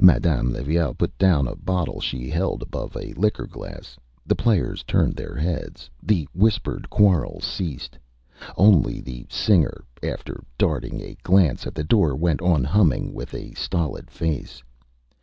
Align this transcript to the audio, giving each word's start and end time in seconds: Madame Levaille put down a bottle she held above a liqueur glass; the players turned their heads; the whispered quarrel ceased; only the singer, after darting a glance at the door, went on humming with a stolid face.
Madame 0.00 0.50
Levaille 0.54 0.94
put 0.94 1.12
down 1.18 1.46
a 1.46 1.54
bottle 1.54 2.00
she 2.00 2.30
held 2.30 2.62
above 2.62 2.96
a 2.96 3.12
liqueur 3.18 3.46
glass; 3.46 3.98
the 4.24 4.34
players 4.34 4.82
turned 4.84 5.14
their 5.14 5.36
heads; 5.36 5.90
the 6.02 6.26
whispered 6.32 6.88
quarrel 6.88 7.38
ceased; 7.42 7.98
only 8.56 8.98
the 8.98 9.26
singer, 9.28 9.84
after 10.02 10.42
darting 10.56 11.02
a 11.02 11.18
glance 11.22 11.66
at 11.66 11.74
the 11.74 11.84
door, 11.84 12.16
went 12.16 12.40
on 12.40 12.64
humming 12.64 13.12
with 13.12 13.34
a 13.34 13.52
stolid 13.52 14.10
face. 14.10 14.62